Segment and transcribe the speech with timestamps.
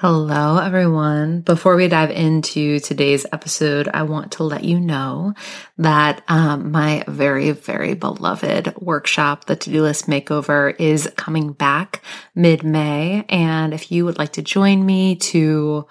[0.00, 1.40] Hello, everyone.
[1.40, 5.34] Before we dive into today's episode, I want to let you know
[5.76, 12.04] that um, my very, very beloved workshop, the To Do List Makeover, is coming back
[12.36, 13.24] mid May.
[13.28, 15.88] And if you would like to join me to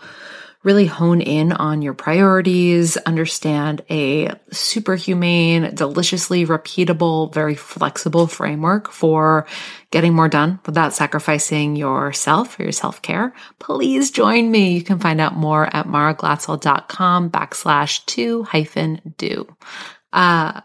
[0.67, 8.91] really hone in on your priorities, understand a super humane, deliciously repeatable, very flexible framework
[8.91, 9.47] for
[9.91, 14.73] getting more done without sacrificing yourself or your self care, please join me.
[14.73, 19.47] You can find out more at maraglatzel.com backslash two hyphen do.
[20.11, 20.59] Uh,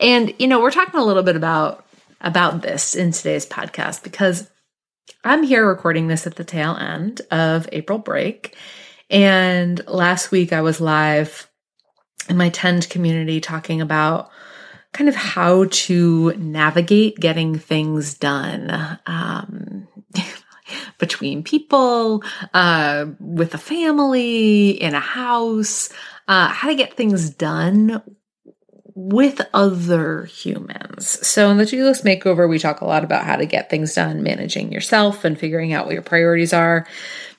[0.00, 1.84] and, you know, we're talking a little bit about,
[2.22, 4.50] about this in today's podcast because
[5.22, 8.56] I'm here recording this at the tail end of April break.
[9.10, 11.48] And last week I was live
[12.28, 14.30] in my Tend community talking about
[14.92, 19.88] kind of how to navigate getting things done um,
[20.98, 22.22] between people,
[22.54, 25.90] uh, with a family, in a house,
[26.28, 28.02] uh, how to get things done
[28.94, 31.26] with other humans.
[31.26, 34.22] So in the to-do makeover, we talk a lot about how to get things done,
[34.22, 36.86] managing yourself and figuring out what your priorities are,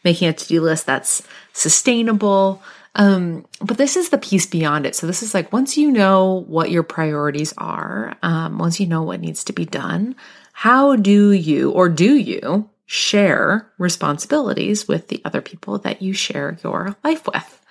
[0.05, 2.61] making a to-do list that's sustainable.
[2.95, 4.95] Um, but this is the piece beyond it.
[4.95, 9.03] So this is like once you know what your priorities are, um, once you know
[9.03, 10.15] what needs to be done,
[10.53, 16.57] how do you or do you share responsibilities with the other people that you share
[16.63, 17.61] your life with?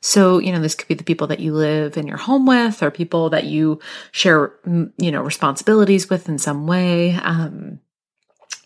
[0.00, 2.82] So, you know, this could be the people that you live in your home with
[2.82, 3.78] or people that you
[4.10, 7.14] share, you know, responsibilities with in some way.
[7.14, 7.78] Um,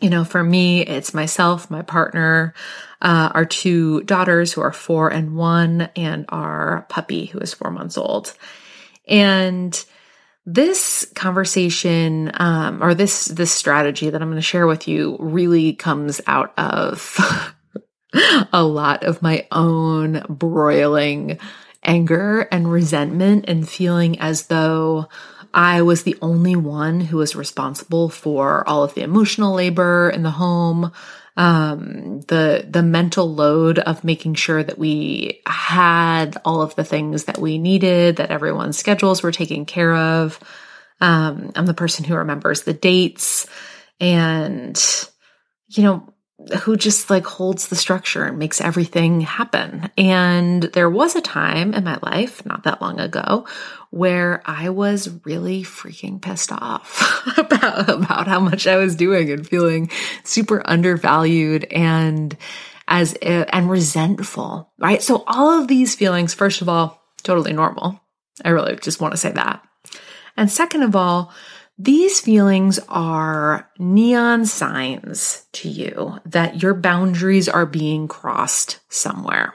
[0.00, 2.54] you know, for me, it's myself, my partner,
[3.00, 7.70] uh, our two daughters who are four and one, and our puppy who is four
[7.70, 8.34] months old.
[9.08, 9.84] And
[10.44, 15.72] this conversation, um, or this this strategy that I'm going to share with you, really
[15.72, 17.18] comes out of
[18.52, 21.38] a lot of my own broiling
[21.82, 25.08] anger and resentment and feeling as though
[25.56, 30.22] I was the only one who was responsible for all of the emotional labor in
[30.22, 30.92] the home,
[31.38, 37.24] um, the the mental load of making sure that we had all of the things
[37.24, 40.38] that we needed, that everyone's schedules were taken care of.
[41.00, 43.46] Um, I'm the person who remembers the dates
[43.98, 44.78] and
[45.68, 46.14] you know
[46.62, 49.90] who just like holds the structure and makes everything happen.
[49.96, 53.46] And there was a time in my life, not that long ago,
[53.90, 59.48] where I was really freaking pissed off about, about how much I was doing and
[59.48, 59.90] feeling
[60.24, 62.36] super undervalued and
[62.86, 65.02] as, and resentful, right?
[65.02, 68.00] So all of these feelings, first of all, totally normal.
[68.44, 69.66] I really just want to say that.
[70.36, 71.32] And second of all,
[71.78, 79.54] These feelings are neon signs to you that your boundaries are being crossed somewhere.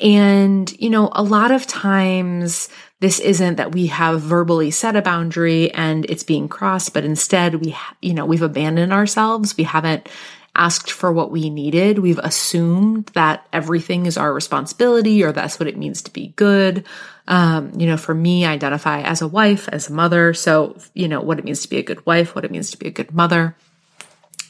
[0.00, 2.70] And, you know, a lot of times
[3.00, 7.56] this isn't that we have verbally set a boundary and it's being crossed, but instead
[7.56, 9.56] we, you know, we've abandoned ourselves.
[9.56, 10.08] We haven't
[10.54, 11.98] asked for what we needed.
[11.98, 16.84] We've assumed that everything is our responsibility or that's what it means to be good.
[17.26, 20.34] Um, you know, for me, I identify as a wife, as a mother.
[20.34, 22.76] So, you know, what it means to be a good wife, what it means to
[22.76, 23.56] be a good mother.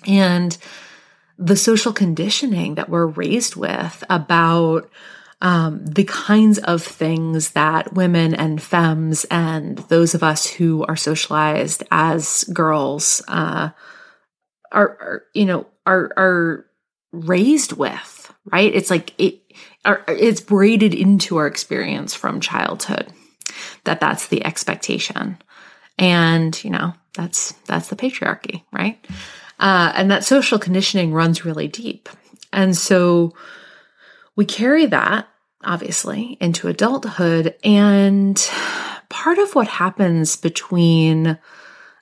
[0.06, 0.56] And
[1.38, 4.90] the social conditioning that we're raised with about
[5.40, 10.96] um, the kinds of things that women and femmes and those of us who are
[10.96, 13.70] socialized as girls uh,
[14.72, 16.66] are, are, you know, are are
[17.12, 18.74] raised with, right?
[18.74, 19.40] It's like it
[19.84, 23.12] are, it's braided into our experience from childhood
[23.84, 25.38] that that's the expectation.
[25.98, 29.04] And, you know, that's that's the patriarchy, right?
[29.60, 32.08] Uh, and that social conditioning runs really deep.
[32.52, 33.34] And so
[34.34, 35.28] we carry that
[35.64, 38.36] obviously into adulthood and
[39.08, 41.38] part of what happens between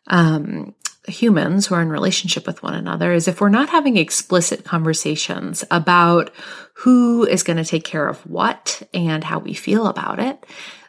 [0.07, 0.75] um,
[1.07, 5.65] humans who are in relationship with one another is if we're not having explicit conversations
[5.71, 6.31] about
[6.75, 10.45] who is going to take care of what and how we feel about it,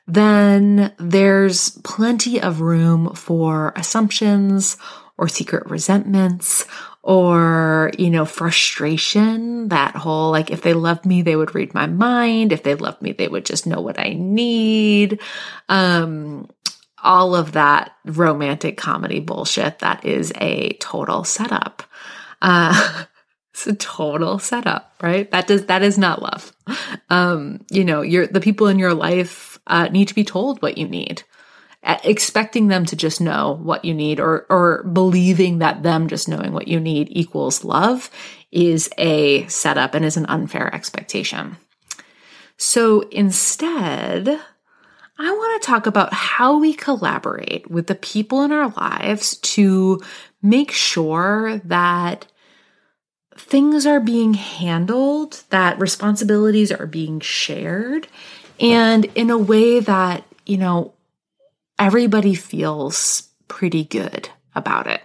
[0.07, 4.77] then there's plenty of room for assumptions
[5.17, 6.65] or secret resentments
[7.03, 9.69] or, you know, frustration.
[9.69, 12.51] That whole, like, if they loved me, they would read my mind.
[12.51, 15.19] If they loved me, they would just know what I need.
[15.69, 16.49] Um,
[17.03, 21.83] all of that romantic comedy bullshit that is a total setup.
[22.41, 23.05] Uh,
[23.53, 25.29] it's a total setup, right?
[25.31, 26.53] That does that is not love.
[27.09, 30.77] Um, you know, you're the people in your life uh, need to be told what
[30.77, 31.23] you need.
[31.83, 36.53] Expecting them to just know what you need or or believing that them just knowing
[36.53, 38.11] what you need equals love
[38.51, 41.57] is a setup and is an unfair expectation.
[42.57, 44.39] So instead,
[45.23, 50.01] I want to talk about how we collaborate with the people in our lives to
[50.41, 52.25] make sure that
[53.37, 58.07] things are being handled, that responsibilities are being shared,
[58.59, 60.95] and in a way that, you know,
[61.77, 65.03] everybody feels pretty good about it.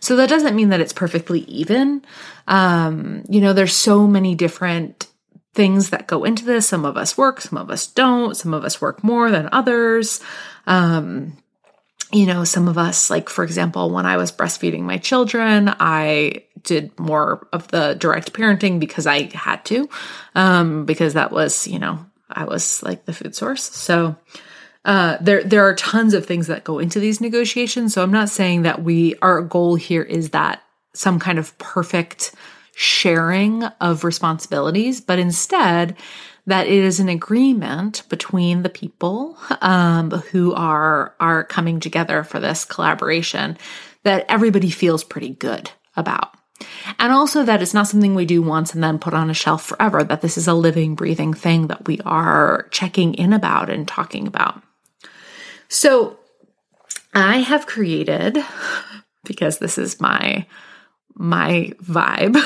[0.00, 2.04] So that doesn't mean that it's perfectly even.
[2.46, 5.06] Um, you know, there's so many different
[5.56, 6.68] things that go into this.
[6.68, 8.36] Some of us work, some of us don't.
[8.36, 10.20] Some of us work more than others.
[10.66, 11.36] Um,
[12.12, 16.44] you know, some of us, like, for example, when I was breastfeeding my children, I
[16.62, 19.88] did more of the direct parenting because I had to,
[20.36, 23.64] um, because that was, you know, I was like the food source.
[23.64, 24.14] So,
[24.84, 27.92] uh, there, there are tons of things that go into these negotiations.
[27.92, 30.62] So I'm not saying that we, our goal here is that
[30.94, 32.32] some kind of perfect
[32.78, 35.96] sharing of responsibilities, but instead
[36.46, 42.38] that it is an agreement between the people um, who are are coming together for
[42.38, 43.56] this collaboration
[44.02, 46.34] that everybody feels pretty good about.
[46.98, 49.64] And also that it's not something we do once and then put on a shelf
[49.64, 53.88] forever, that this is a living, breathing thing that we are checking in about and
[53.88, 54.62] talking about.
[55.68, 56.18] So
[57.14, 58.38] I have created,
[59.24, 60.46] because this is my
[61.16, 62.36] my vibe.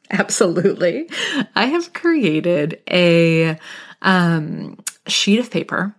[0.10, 1.08] Absolutely.
[1.54, 3.58] I have created a
[4.02, 5.94] um, sheet of paper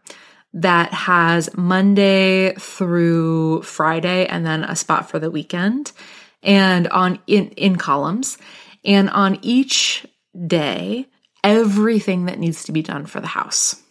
[0.54, 5.92] that has Monday through Friday and then a spot for the weekend
[6.42, 8.38] and on in, in columns.
[8.84, 10.08] And on each
[10.48, 11.06] day,
[11.44, 13.82] everything that needs to be done for the house.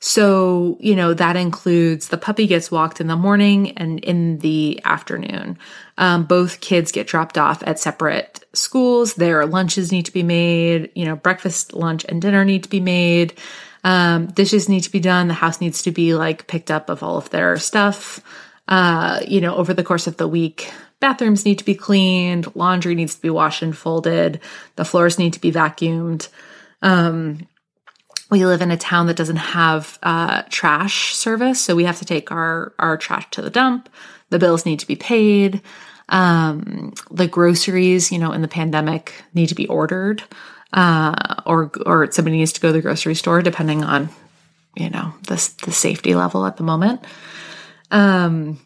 [0.00, 4.80] So, you know, that includes the puppy gets walked in the morning and in the
[4.84, 5.58] afternoon.
[5.96, 9.14] Um, both kids get dropped off at separate schools.
[9.14, 10.92] Their lunches need to be made.
[10.94, 13.34] You know, breakfast, lunch, and dinner need to be made.
[13.82, 15.26] Um, dishes need to be done.
[15.26, 18.20] The house needs to be like picked up of all of their stuff.
[18.68, 22.54] Uh, you know, over the course of the week, bathrooms need to be cleaned.
[22.54, 24.40] Laundry needs to be washed and folded.
[24.76, 26.28] The floors need to be vacuumed.
[26.82, 27.47] Um,
[28.30, 32.04] we live in a town that doesn't have uh, trash service, so we have to
[32.04, 33.88] take our our trash to the dump.
[34.30, 35.62] The bills need to be paid.
[36.10, 40.22] Um, the groceries, you know, in the pandemic, need to be ordered,
[40.72, 41.14] uh,
[41.46, 44.10] or or somebody needs to go to the grocery store, depending on,
[44.74, 47.04] you know, the the safety level at the moment.
[47.90, 48.58] Um,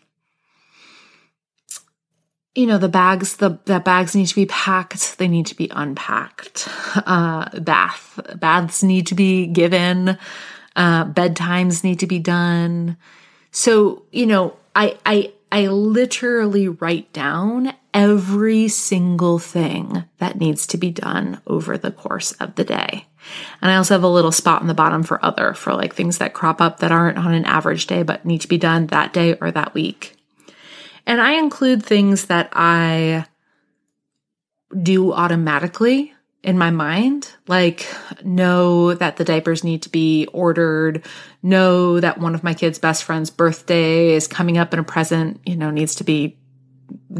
[2.54, 5.71] you know the bags the, the bags need to be packed they need to be
[5.73, 6.68] unpacked
[7.06, 10.18] uh bath baths need to be given
[10.76, 12.97] uh bedtimes need to be done
[13.50, 20.78] so you know I, I, I literally write down every single thing that needs to
[20.78, 23.06] be done over the course of the day.
[23.61, 26.18] And I also have a little spot in the bottom for other, for like things
[26.18, 29.12] that crop up that aren't on an average day, but need to be done that
[29.12, 30.16] day or that week.
[31.06, 33.26] And I include things that I
[34.80, 37.87] do automatically in my mind, like
[38.25, 41.06] know that the diapers need to be ordered,
[41.42, 45.40] know that one of my kids' best friend's birthday is coming up and a present,
[45.47, 46.37] you know, needs to be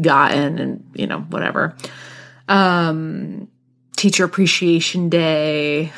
[0.01, 1.75] gotten and, you know, whatever.
[2.49, 3.47] Um,
[3.95, 5.93] teacher appreciation day,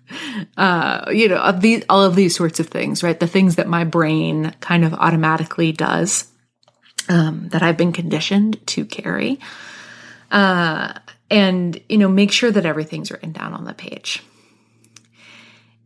[0.58, 3.18] uh, you know, these, all of these sorts of things, right?
[3.18, 6.30] The things that my brain kind of automatically does,
[7.08, 9.40] um, that I've been conditioned to carry.
[10.30, 10.92] Uh,
[11.30, 14.22] and, you know, make sure that everything's written down on the page.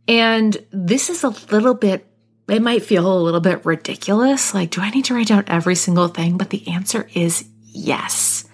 [0.07, 2.05] And this is a little bit,
[2.47, 4.53] it might feel a little bit ridiculous.
[4.53, 6.37] Like, do I need to write down every single thing?
[6.37, 8.45] But the answer is yes.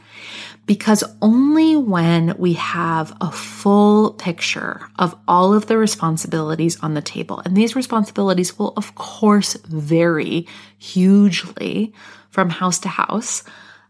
[0.65, 7.01] Because only when we have a full picture of all of the responsibilities on the
[7.01, 10.45] table, and these responsibilities will, of course, vary
[10.77, 11.93] hugely
[12.37, 13.43] from house to house,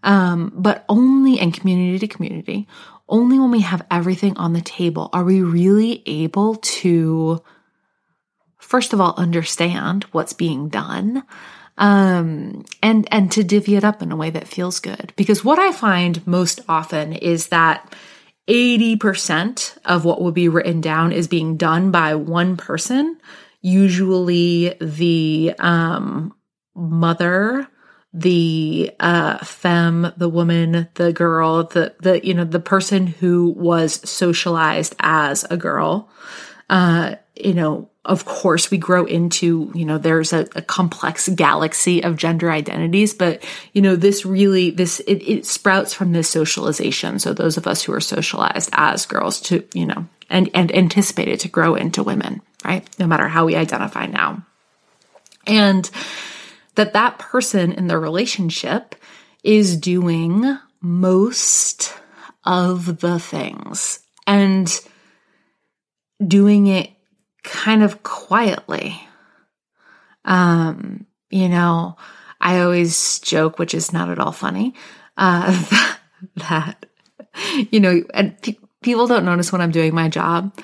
[0.04, 2.66] um, but only in community to community,
[3.10, 7.44] only when we have everything on the table are we really able to,
[8.58, 11.24] first of all, understand what's being done.
[11.78, 15.12] Um, and, and to divvy it up in a way that feels good.
[15.18, 17.94] Because what I find most often is that
[18.48, 23.20] 80% of what will be written down is being done by one person,
[23.62, 26.34] usually the, um,
[26.74, 27.68] mother
[28.14, 34.10] the uh femme the woman the girl the the you know the person who was
[34.10, 36.10] socialized as a girl
[36.70, 42.02] uh you know of course we grow into you know there's a, a complex galaxy
[42.02, 47.20] of gender identities but you know this really this it, it sprouts from this socialization.
[47.20, 51.42] So those of us who are socialized as girls to you know and and anticipated
[51.42, 52.88] to grow into women right?
[53.00, 54.46] No matter how we identify now.
[55.46, 55.90] And
[56.78, 58.96] that that person in the relationship
[59.44, 61.94] is doing most
[62.46, 64.80] of the things and
[66.26, 66.92] doing it
[67.44, 69.02] kind of quietly.
[70.24, 71.98] Um, you know,
[72.40, 74.76] I always joke, which is not at all funny,
[75.18, 76.00] uh, that,
[76.36, 76.86] that
[77.72, 80.56] you know, and pe- people don't notice when I'm doing my job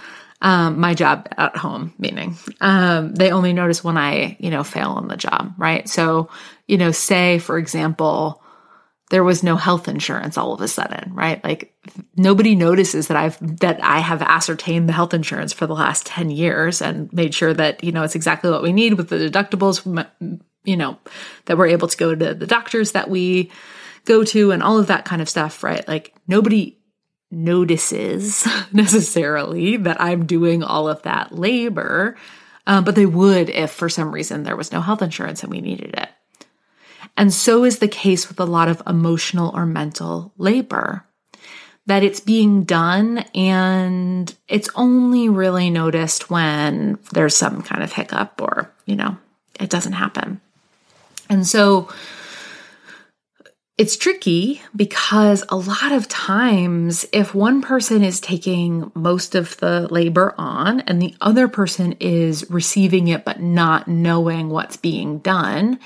[0.44, 4.92] um, my job at home, meaning um, they only notice when I, you know, fail
[4.92, 5.88] on the job, right?
[5.88, 6.30] So,
[6.68, 8.44] you know, say for example,
[9.10, 11.42] there was no health insurance all of a sudden, right?
[11.44, 11.74] Like
[12.18, 16.30] nobody notices that I've that I have ascertained the health insurance for the last 10
[16.30, 20.06] years and made sure that, you know, it's exactly what we need with the deductibles,
[20.66, 20.98] you know,
[21.46, 23.50] that we're able to go to the doctors that we
[24.04, 25.88] go to and all of that kind of stuff, right?
[25.88, 26.78] Like nobody
[27.34, 32.16] notices necessarily that I'm doing all of that labor,
[32.66, 35.62] uh, but they would if for some reason there was no health insurance and we
[35.62, 36.10] needed it.
[37.16, 41.06] And so is the case with a lot of emotional or mental labor,
[41.86, 48.42] that it's being done and it's only really noticed when there's some kind of hiccup
[48.42, 49.18] or, you know,
[49.60, 50.40] it doesn't happen.
[51.30, 51.90] And so
[53.76, 59.88] it's tricky because a lot of times, if one person is taking most of the
[59.90, 65.80] labor on and the other person is receiving it but not knowing what's being done,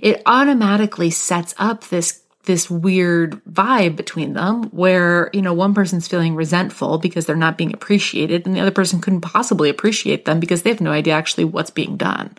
[0.00, 6.06] it automatically sets up this this weird vibe between them where, you know, one person's
[6.06, 10.40] feeling resentful because they're not being appreciated and the other person couldn't possibly appreciate them
[10.40, 12.36] because they have no idea actually what's being done.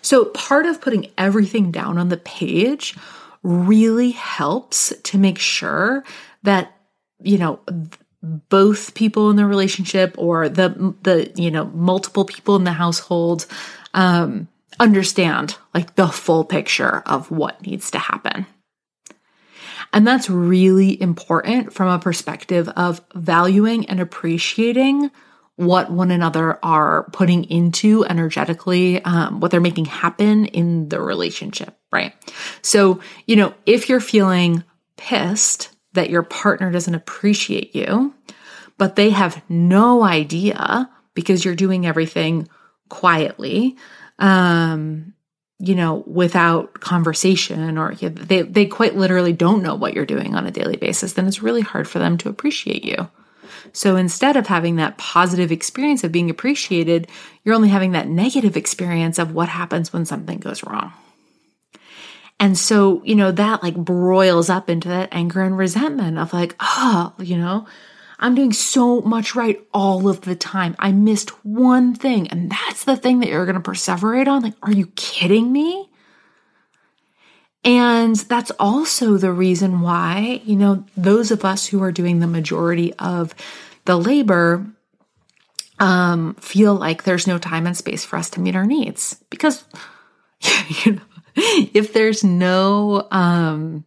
[0.00, 2.96] So part of putting everything down on the page
[3.42, 6.04] really helps to make sure
[6.42, 6.76] that,
[7.20, 7.60] you know,
[8.22, 13.46] both people in the relationship or the, the, you know, multiple people in the household,
[13.94, 18.46] um, understand like the full picture of what needs to happen.
[19.92, 25.10] And that's really important from a perspective of valuing and appreciating
[25.56, 31.76] what one another are putting into energetically, um, what they're making happen in the relationship,
[31.92, 32.14] right?
[32.62, 34.64] So, you know, if you're feeling
[34.96, 38.14] pissed that your partner doesn't appreciate you,
[38.78, 42.48] but they have no idea because you're doing everything
[42.88, 43.76] quietly,
[44.18, 45.14] um,
[45.58, 50.46] you know, without conversation, or they, they quite literally don't know what you're doing on
[50.46, 53.08] a daily basis, then it's really hard for them to appreciate you.
[53.72, 57.08] So instead of having that positive experience of being appreciated,
[57.44, 60.92] you're only having that negative experience of what happens when something goes wrong.
[62.42, 66.56] And so, you know, that like broils up into that anger and resentment of like,
[66.58, 67.68] oh, you know,
[68.18, 70.74] I'm doing so much right all of the time.
[70.80, 72.26] I missed one thing.
[72.32, 74.42] And that's the thing that you're going to perseverate on.
[74.42, 75.88] Like, are you kidding me?
[77.64, 82.26] And that's also the reason why, you know, those of us who are doing the
[82.26, 83.36] majority of
[83.84, 84.66] the labor
[85.78, 89.64] um, feel like there's no time and space for us to meet our needs because,
[90.84, 91.02] you know,
[91.36, 93.84] if there's no, um,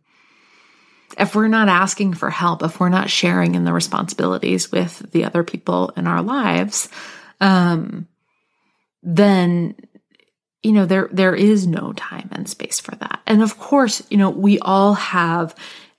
[1.18, 5.26] if we're not asking for help, if we're not sharing in the responsibilities with the
[5.26, 6.90] other people in our lives,
[7.42, 8.08] um,
[9.04, 9.76] then
[10.64, 13.22] you know there there is no time and space for that.
[13.28, 15.56] And of course, you know, we all have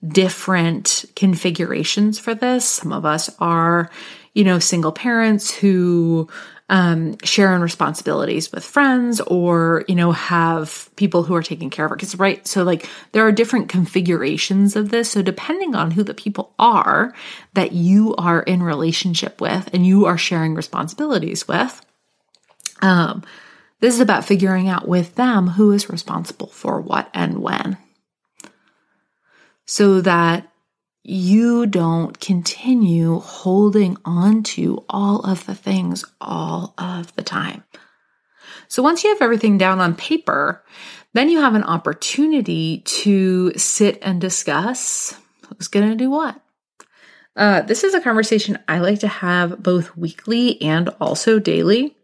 [0.07, 2.69] different configurations for this.
[2.69, 3.91] Some of us are,
[4.35, 6.29] you know, single parents who
[6.69, 11.87] um, share in responsibilities with friends or, you know, have people who are taking care
[11.87, 11.99] of it.
[11.99, 12.45] Cause right.
[12.47, 15.11] So like there are different configurations of this.
[15.11, 17.15] So depending on who the people are
[17.55, 21.85] that you are in relationship with and you are sharing responsibilities with,
[22.83, 23.23] um,
[23.79, 27.79] this is about figuring out with them who is responsible for what and when.
[29.67, 30.49] So that
[31.09, 37.63] you don't continue holding on to all of the things all of the time.
[38.67, 40.65] So once you have everything down on paper,
[41.13, 46.41] then you have an opportunity to sit and discuss who's going to do what.
[47.37, 51.95] Uh, this is a conversation I like to have both weekly and also daily.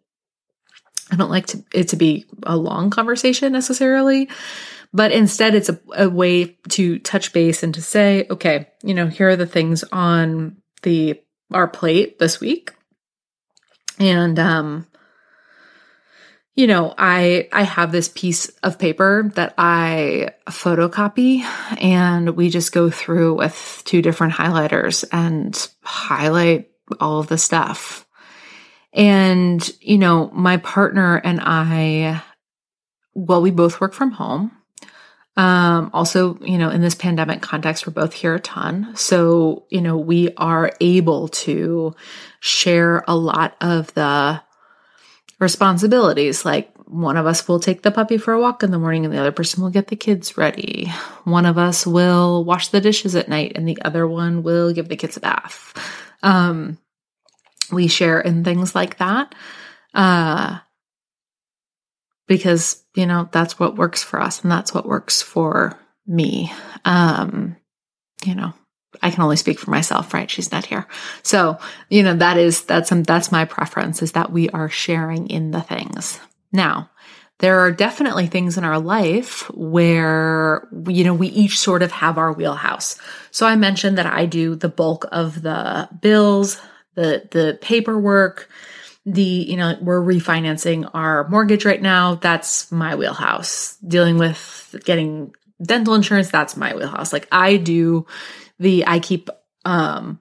[1.10, 4.28] I don't like to, it to be a long conversation necessarily,
[4.92, 9.06] but instead, it's a, a way to touch base and to say, okay, you know,
[9.06, 11.20] here are the things on the
[11.52, 12.72] our plate this week.
[13.98, 14.86] And um
[16.54, 21.40] you know, I I have this piece of paper that I photocopy
[21.80, 26.70] and we just go through with two different highlighters and highlight
[27.00, 28.06] all of the stuff.
[28.92, 32.22] And you know, my partner and I
[33.14, 34.52] well, we both work from home.
[35.36, 38.92] Um, also, you know, in this pandemic context, we're both here a ton.
[38.96, 41.94] So, you know, we are able to
[42.40, 44.42] share a lot of the
[45.38, 46.44] responsibilities.
[46.44, 49.12] Like one of us will take the puppy for a walk in the morning and
[49.12, 50.92] the other person will get the kids ready.
[51.24, 54.88] One of us will wash the dishes at night and the other one will give
[54.88, 55.72] the kids a bath.
[56.22, 56.78] Um,
[57.72, 59.34] we share in things like that.
[59.94, 60.58] Uh,
[62.26, 66.52] because, you know, that's what works for us and that's what works for me.
[66.84, 67.56] Um,
[68.24, 68.52] you know,
[69.02, 70.30] I can only speak for myself, right?
[70.30, 70.86] She's not here.
[71.22, 71.58] So,
[71.88, 75.50] you know, that is, that's, um, that's my preference is that we are sharing in
[75.50, 76.20] the things.
[76.52, 76.90] Now,
[77.38, 82.18] there are definitely things in our life where, you know, we each sort of have
[82.18, 82.98] our wheelhouse.
[83.32, 86.60] So I mentioned that I do the bulk of the bills,
[86.94, 88.48] the, the paperwork,
[89.04, 92.16] the, you know, we're refinancing our mortgage right now.
[92.16, 93.76] That's my wheelhouse.
[93.76, 97.12] Dealing with getting dental insurance, that's my wheelhouse.
[97.12, 98.06] Like I do
[98.58, 99.28] the, I keep,
[99.64, 100.20] um,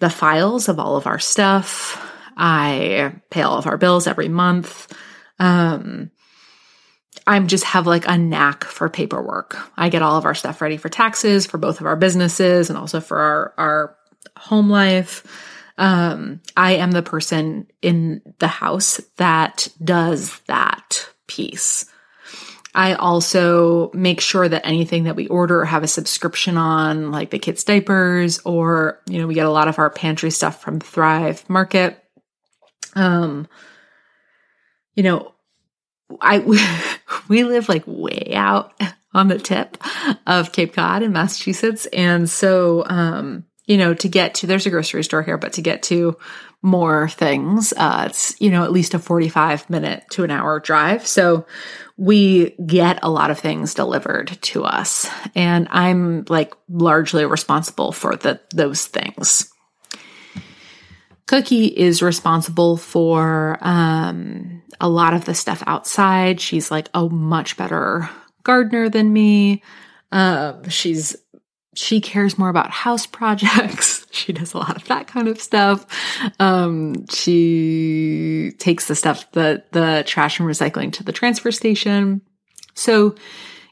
[0.00, 2.04] the files of all of our stuff.
[2.36, 4.92] I pay all of our bills every month.
[5.38, 6.10] Um,
[7.26, 9.58] I'm just have like a knack for paperwork.
[9.76, 12.78] I get all of our stuff ready for taxes for both of our businesses and
[12.78, 13.96] also for our, our
[14.36, 15.24] home life.
[15.78, 21.86] Um, I am the person in the house that does that piece.
[22.74, 27.38] I also make sure that anything that we order have a subscription on, like the
[27.38, 31.48] kids' diapers, or, you know, we get a lot of our pantry stuff from Thrive
[31.48, 32.02] Market.
[32.94, 33.48] Um,
[34.94, 35.32] you know,
[36.20, 36.38] I,
[37.28, 38.80] we live like way out
[39.14, 39.78] on the tip
[40.26, 41.86] of Cape Cod in Massachusetts.
[41.86, 45.62] And so, um, you know, to get to, there's a grocery store here, but to
[45.62, 46.16] get to
[46.62, 51.06] more things, uh, it's, you know, at least a 45 minute to an hour drive.
[51.06, 51.46] So
[51.98, 58.16] we get a lot of things delivered to us and I'm like largely responsible for
[58.16, 59.52] the, those things.
[61.26, 66.40] Cookie is responsible for, um, a lot of the stuff outside.
[66.40, 68.08] She's like a much better
[68.44, 69.62] gardener than me.
[70.10, 71.16] Um, she's
[71.78, 74.04] she cares more about house projects.
[74.10, 75.86] she does a lot of that kind of stuff.
[76.40, 82.20] Um, she takes the stuff, the, the trash and recycling to the transfer station.
[82.74, 83.14] So,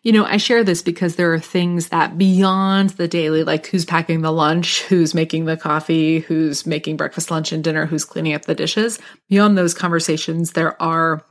[0.05, 3.85] you know, I share this because there are things that beyond the daily, like who's
[3.85, 8.35] packing the lunch, who's making the coffee, who's making breakfast, lunch, and dinner, who's cleaning
[8.35, 9.01] up the dishes.
[9.29, 11.25] Beyond those conversations, there are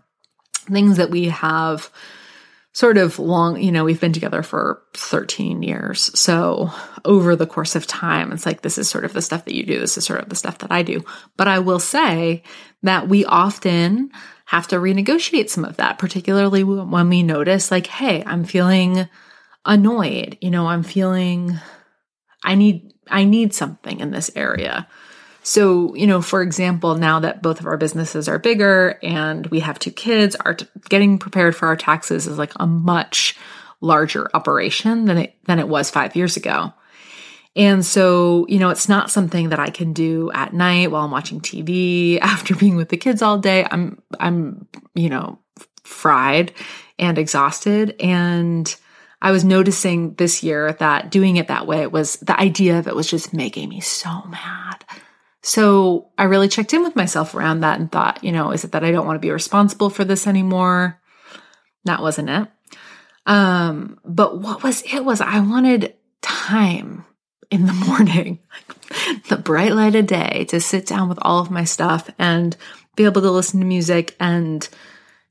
[0.69, 1.89] things that we have
[2.75, 6.11] sort of long, you know, we've been together for 13 years.
[6.19, 6.69] So
[7.05, 9.65] over the course of time, it's like, this is sort of the stuff that you
[9.65, 9.79] do.
[9.79, 11.01] This is sort of the stuff that I do.
[11.37, 12.43] But I will say
[12.83, 14.11] that we often
[14.47, 19.07] have to renegotiate some of that, particularly when we notice, like, hey, I'm feeling
[19.63, 20.37] annoyed.
[20.41, 21.57] You know, I'm feeling,
[22.43, 24.85] I need, I need something in this area.
[25.47, 29.59] So, you know, for example, now that both of our businesses are bigger and we
[29.59, 33.37] have two kids, our t- getting prepared for our taxes is like a much
[33.79, 36.73] larger operation than it than it was 5 years ago.
[37.55, 41.11] And so, you know, it's not something that I can do at night while I'm
[41.11, 43.67] watching TV after being with the kids all day.
[43.69, 45.37] I'm I'm, you know,
[45.83, 46.53] fried
[46.97, 48.75] and exhausted and
[49.21, 52.95] I was noticing this year that doing it that way was the idea of it
[52.95, 54.64] was just making me so mad.
[55.45, 58.71] So I really checked in with myself around that and thought, you know, is it
[58.71, 60.99] that I don't want to be responsible for this anymore?
[61.83, 62.47] That wasn't it.
[63.27, 67.05] Um, but what was it was I wanted time
[67.51, 68.39] in the morning,
[69.29, 72.57] the bright light of day to sit down with all of my stuff and
[72.95, 74.67] be able to listen to music and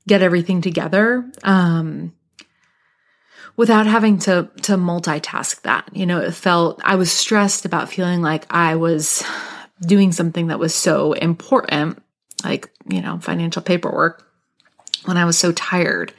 [0.07, 1.29] get everything together.
[1.43, 2.13] Um,
[3.57, 5.89] without having to to multitask that.
[5.91, 9.21] You know, it felt I was stressed about feeling like I was
[9.81, 12.01] doing something that was so important,
[12.43, 14.25] like, you know, financial paperwork,
[15.05, 16.13] when I was so tired.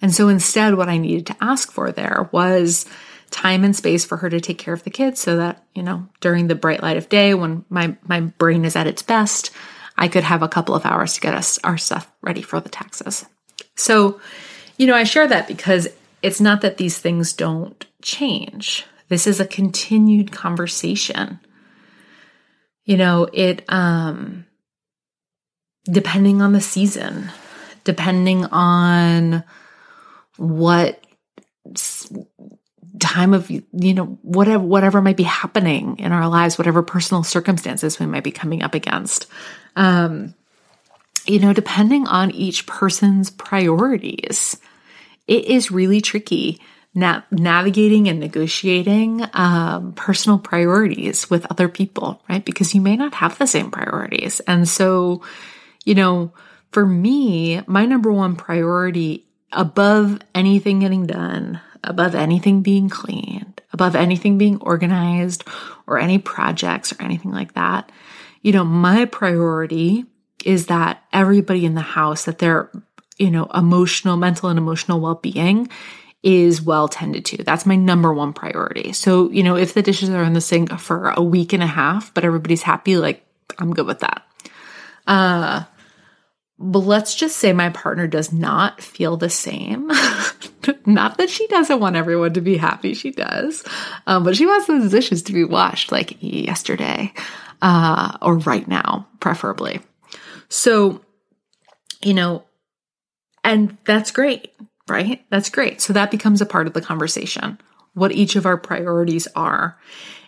[0.00, 2.86] And so instead, what I needed to ask for there was
[3.30, 6.08] time and space for her to take care of the kids so that, you know,
[6.20, 9.50] during the bright light of day when my, my brain is at its best,
[9.96, 12.68] I could have a couple of hours to get us our stuff ready for the
[12.68, 13.24] taxes.
[13.76, 14.20] So,
[14.76, 15.88] you know, I share that because
[16.22, 18.84] it's not that these things don't change.
[19.08, 21.40] This is a continued conversation
[22.84, 24.46] you know, it, um,
[25.84, 27.30] depending on the season,
[27.84, 29.44] depending on
[30.36, 31.02] what
[32.98, 37.98] time of you know whatever whatever might be happening in our lives whatever personal circumstances
[37.98, 39.26] we might be coming up against.
[39.76, 40.34] Um
[41.26, 44.56] you know depending on each person's priorities
[45.26, 46.60] it is really tricky
[46.94, 52.44] na- navigating and negotiating um, personal priorities with other people, right?
[52.44, 54.40] Because you may not have the same priorities.
[54.40, 55.22] And so,
[55.84, 56.32] you know,
[56.70, 63.94] for me, my number one priority above anything getting done, above anything being cleaned, above
[63.94, 65.44] anything being organized
[65.86, 67.90] or any projects or anything like that,
[68.42, 70.04] you know, my priority
[70.44, 72.70] is that everybody in the house, that their,
[73.18, 75.68] you know, emotional, mental and emotional well-being
[76.22, 77.42] is well tended to.
[77.42, 78.92] That's my number one priority.
[78.92, 81.66] So, you know, if the dishes are in the sink for a week and a
[81.66, 83.26] half, but everybody's happy, like
[83.58, 84.22] I'm good with that.
[85.06, 85.64] Uh,
[86.58, 89.88] but let's just say my partner does not feel the same.
[90.86, 93.64] not that she doesn't want everyone to be happy, she does.
[94.06, 97.12] Um, but she wants those dishes to be washed like yesterday,
[97.62, 99.80] uh, or right now, preferably.
[100.48, 101.02] So,
[102.00, 102.44] you know,
[103.42, 104.52] and that's great
[104.88, 105.24] right?
[105.30, 105.80] That's great.
[105.80, 107.58] So that becomes a part of the conversation,
[107.94, 109.78] what each of our priorities are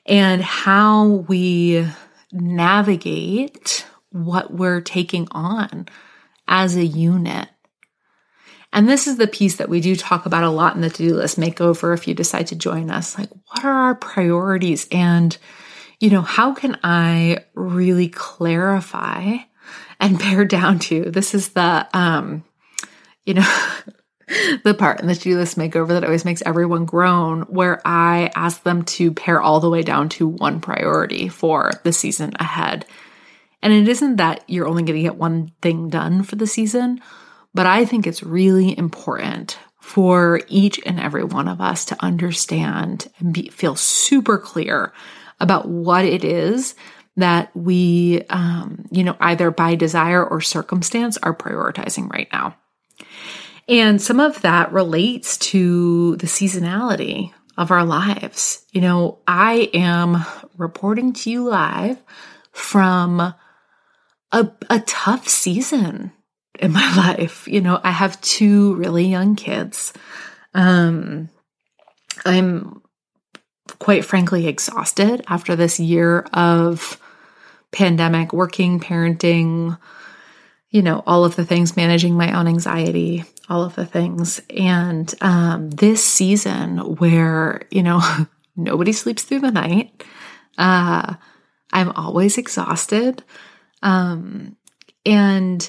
[0.06, 1.86] and how we
[2.32, 5.86] navigate what we're taking on
[6.46, 7.48] as a unit.
[8.72, 11.08] And this is the piece that we do talk about a lot in the to
[11.08, 13.16] do list makeover if you decide to join us.
[13.16, 14.88] Like, what are our priorities?
[14.90, 15.36] And,
[16.00, 19.36] you know, how can I really clarify
[20.00, 22.44] and bear down to this is the, um,
[23.24, 23.60] you know,
[24.64, 28.62] the part in the to-do list makeover that always makes everyone groan, where I ask
[28.62, 32.86] them to pare all the way down to one priority for the season ahead.
[33.62, 37.00] And it isn't that you're only going to get one thing done for the season,
[37.54, 43.06] but I think it's really important for each and every one of us to understand
[43.18, 44.92] and be, feel super clear
[45.40, 46.74] about what it is
[47.16, 52.56] that we, um, you know, either by desire or circumstance are prioritizing right now.
[53.68, 58.64] And some of that relates to the seasonality of our lives.
[58.72, 60.24] You know, I am
[60.56, 62.02] reporting to you live
[62.52, 63.34] from a,
[64.32, 66.12] a tough season
[66.58, 67.48] in my life.
[67.48, 69.92] You know, I have two really young kids.
[70.52, 71.30] Um,
[72.24, 72.82] I'm
[73.78, 77.00] quite frankly exhausted after this year of
[77.72, 79.78] pandemic, working, parenting,
[80.70, 84.40] you know, all of the things, managing my own anxiety, all of the things.
[84.56, 88.00] And um, this season where, you know,
[88.56, 90.02] nobody sleeps through the night,
[90.58, 91.14] uh,
[91.72, 93.22] I'm always exhausted.
[93.82, 94.56] Um,
[95.04, 95.68] and,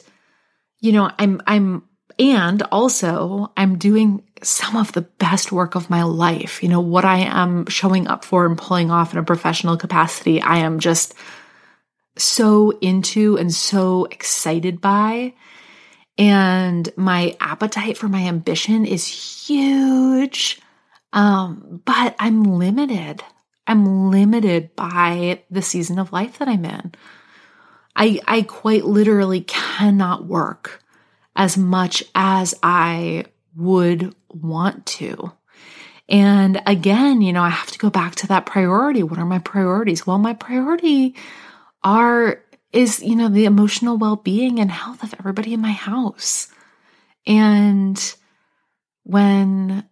[0.79, 1.83] you know, I'm, I'm
[2.17, 6.63] and also I'm doing some of the best work of my life.
[6.63, 10.41] You know, what I am showing up for and pulling off in a professional capacity,
[10.41, 11.13] I am just
[12.17, 15.33] so into and so excited by.
[16.17, 20.61] And my appetite for my ambition is huge.
[21.13, 23.23] Um, but I'm limited.
[23.67, 26.93] I'm limited by the season of life that I'm in.
[27.95, 30.83] I, I quite literally cannot work
[31.35, 33.25] as much as I
[33.55, 35.31] would want to.
[36.07, 39.01] And again, you know, I have to go back to that priority.
[39.01, 40.05] What are my priorities?
[40.05, 41.15] Well, my priority
[41.83, 42.41] are
[42.75, 46.47] is, you know, the emotional well-being and health of everybody in my house.
[47.25, 48.15] And
[49.03, 49.87] when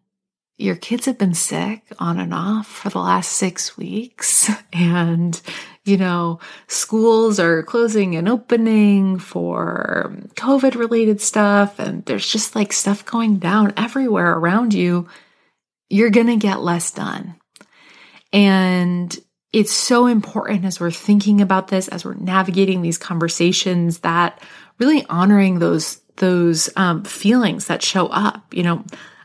[0.58, 5.42] your kids have been sick on and off for the last 6 weeks and
[5.86, 12.72] you know, schools are closing and opening for COVID related stuff, and there's just like
[12.72, 15.10] stuff going down everywhere around you,
[15.90, 17.36] you're going to get less done.
[18.32, 19.16] And
[19.54, 24.42] it's so important as we're thinking about this, as we're navigating these conversations, that
[24.80, 28.54] really honoring those those um, feelings that show up.
[28.54, 28.84] You know,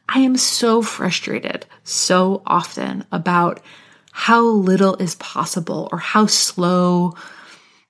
[0.09, 3.61] I am so frustrated so often about
[4.13, 7.15] how little is possible or how slow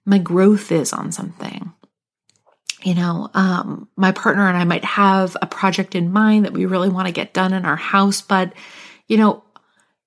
[0.04, 1.72] my growth is on something.
[2.82, 6.66] You know, um, my partner and I might have a project in mind that we
[6.66, 8.52] really want to get done in our house, but,
[9.08, 9.42] you know,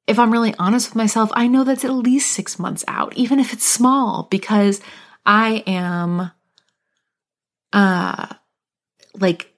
[0.07, 3.39] if I'm really honest with myself, I know that's at least six months out, even
[3.39, 4.81] if it's small, because
[5.25, 6.31] I am,
[7.71, 8.27] uh,
[9.19, 9.53] like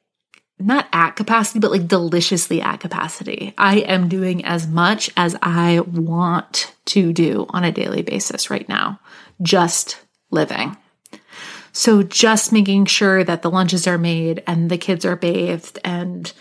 [0.59, 3.53] not at capacity, but like deliciously at capacity.
[3.57, 8.67] I am doing as much as I want to do on a daily basis right
[8.67, 8.99] now,
[9.41, 9.99] just
[10.31, 10.77] living.
[11.71, 16.31] So just making sure that the lunches are made and the kids are bathed and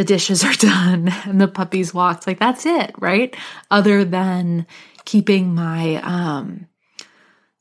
[0.00, 3.36] the dishes are done and the puppies walked, like that's it, right?
[3.70, 4.66] Other than
[5.04, 6.66] keeping my um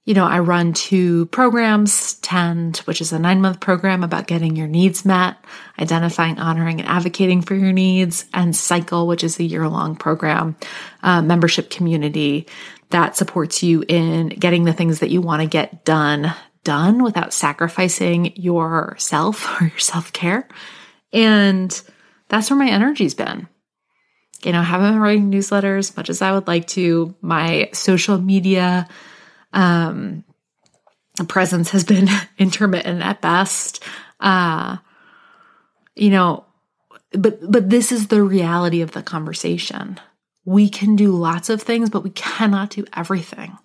[0.06, 4.56] you know, I run two programs, Tend, which is a nine month program about getting
[4.56, 5.38] your needs met,
[5.78, 10.56] identifying, honoring, and advocating for your needs, and Cycle, which is a year long program,
[11.04, 12.47] uh, membership community
[12.89, 17.32] that supports you in getting the things that you want to get done, done without
[17.32, 20.47] sacrificing yourself or your self care.
[21.13, 21.80] And
[22.30, 23.48] that's where my energy's been.
[24.44, 27.13] You know, I haven't been writing newsletters much as I would like to.
[27.22, 28.88] My social media
[29.52, 30.24] um,
[31.28, 33.84] presence has been intermittent at best.
[34.20, 34.78] Uh,
[35.96, 36.46] you know,
[37.12, 40.00] but but this is the reality of the conversation.
[40.46, 43.58] We can do lots of things, but we cannot do everything.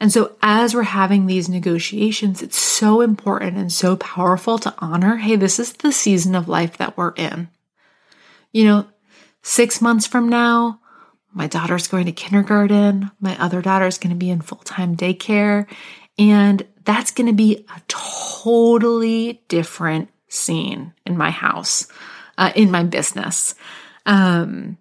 [0.00, 5.16] And so as we're having these negotiations, it's so important and so powerful to honor,
[5.16, 7.48] hey, this is the season of life that we're in.
[8.52, 8.86] You know,
[9.42, 10.80] 6 months from now,
[11.32, 13.10] my daughter's going to kindergarten.
[13.20, 15.66] My other daughter's going to be in full time daycare.
[16.18, 21.86] And that's going to be a totally different scene in my house,
[22.36, 23.54] uh, in my business.
[24.06, 24.76] Um,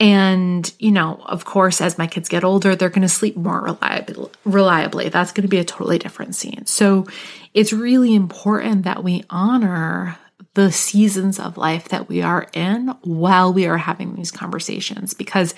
[0.00, 3.60] and, you know, of course, as my kids get older, they're going to sleep more
[3.60, 5.08] reliably, reliably.
[5.08, 6.66] That's going to be a totally different scene.
[6.66, 7.06] So
[7.54, 10.18] it's really important that we honor
[10.54, 15.54] the seasons of life that we are in while we are having these conversations because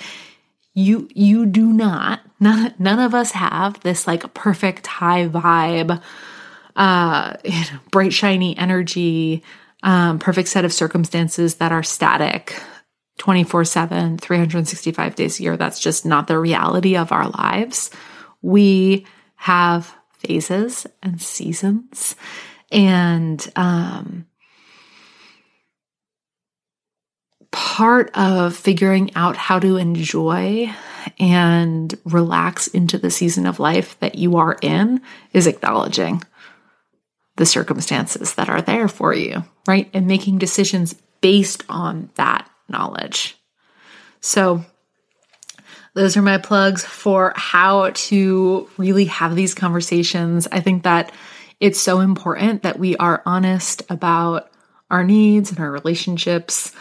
[0.74, 6.00] you you do not none, none of us have this like perfect high vibe
[6.76, 7.36] uh
[7.90, 9.42] bright shiny energy
[9.82, 12.60] um perfect set of circumstances that are static
[13.18, 15.56] 24/7 365 days a year.
[15.56, 17.90] That's just not the reality of our lives.
[18.42, 19.06] We
[19.36, 22.16] have phases and seasons
[22.72, 24.26] and um
[27.56, 30.70] part of figuring out how to enjoy
[31.18, 35.00] and relax into the season of life that you are in
[35.32, 36.22] is acknowledging
[37.36, 39.88] the circumstances that are there for you, right?
[39.94, 43.38] And making decisions based on that knowledge.
[44.20, 44.62] So,
[45.94, 50.46] those are my plugs for how to really have these conversations.
[50.52, 51.10] I think that
[51.58, 54.50] it's so important that we are honest about
[54.90, 56.74] our needs and our relationships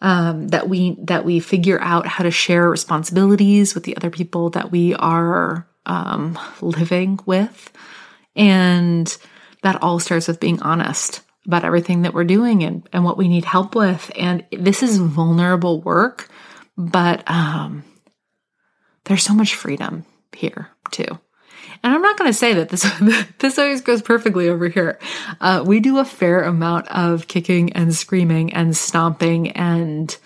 [0.00, 4.50] um, that we that we figure out how to share responsibilities with the other people
[4.50, 7.72] that we are um, living with,
[8.34, 9.16] and
[9.62, 13.28] that all starts with being honest about everything that we're doing and, and what we
[13.28, 14.10] need help with.
[14.16, 16.28] And this is vulnerable work,
[16.76, 17.82] but um,
[19.04, 21.18] there's so much freedom here too.
[21.82, 22.82] And I'm not going to say that this
[23.38, 24.98] this always goes perfectly over here.
[25.40, 30.16] Uh, we do a fair amount of kicking and screaming and stomping and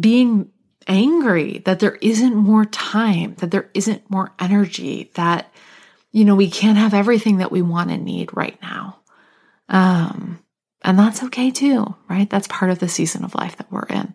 [0.00, 0.50] being
[0.86, 5.52] angry that there isn't more time, that there isn't more energy, that
[6.12, 8.98] you know we can't have everything that we want and need right now.
[9.68, 10.38] Um,
[10.82, 12.28] and that's okay too, right?
[12.28, 14.14] That's part of the season of life that we're in.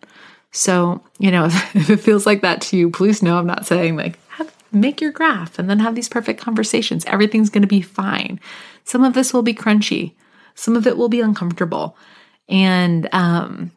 [0.50, 3.66] So, you know, if, if it feels like that to you, please know I'm not
[3.66, 7.04] saying like have, make your graph and then have these perfect conversations.
[7.06, 8.40] Everything's going to be fine.
[8.84, 10.14] Some of this will be crunchy,
[10.54, 11.96] some of it will be uncomfortable.
[12.48, 13.72] And um,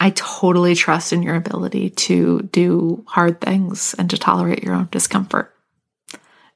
[0.00, 4.88] I totally trust in your ability to do hard things and to tolerate your own
[4.90, 5.54] discomfort.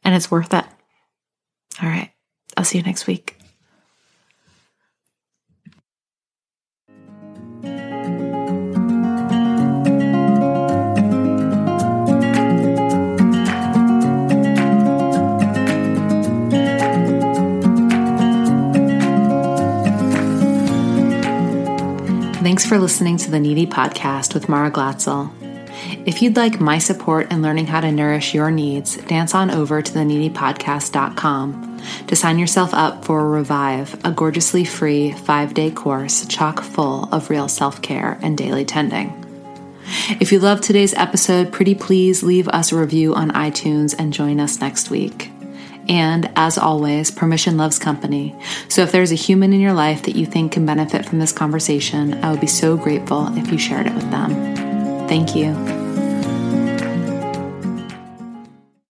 [0.04, 0.64] And it's worth it.
[1.82, 2.10] All right.
[2.56, 3.41] I'll see you next week.
[22.62, 25.32] Thanks for listening to the Needy Podcast with Mara Glatzel.
[26.06, 29.82] If you'd like my support in learning how to nourish your needs, dance on over
[29.82, 36.62] to theneedypodcast.com to sign yourself up for Revive, a gorgeously free five day course chock
[36.62, 39.12] full of real self care and daily tending.
[40.20, 44.38] If you loved today's episode, pretty please leave us a review on iTunes and join
[44.38, 45.32] us next week.
[45.88, 48.34] And as always, permission loves company.
[48.68, 51.32] So if there's a human in your life that you think can benefit from this
[51.32, 54.30] conversation, I would be so grateful if you shared it with them.
[55.08, 55.81] Thank you.